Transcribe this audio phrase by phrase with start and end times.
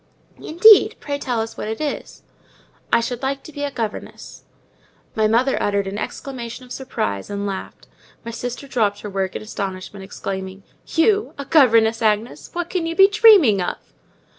[0.41, 0.95] "Indeed!
[0.99, 2.23] pray tell us what it is."
[2.91, 4.45] "I should like to be a governess."
[5.13, 7.85] My mother uttered an exclamation of surprise, and laughed.
[8.25, 12.49] My sister dropped her work in astonishment, exclaiming, "You a governess, Agnes!
[12.53, 13.77] What can you be dreaming of?"